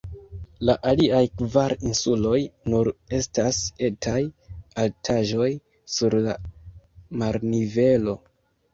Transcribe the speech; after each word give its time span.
La 0.69 0.75
aliaj 0.91 1.19
kvar 1.41 1.75
insuloj 1.89 2.39
nur 2.75 2.89
estas 3.19 3.61
etaj 3.91 4.17
altaĵoj 4.87 5.53
sur 5.99 6.21
la 6.29 6.39
marnivelo. 7.25 8.23